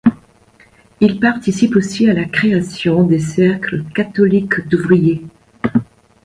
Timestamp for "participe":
1.19-1.75